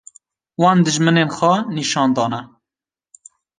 [0.61, 2.41] wan dijminên xwe nîşan dane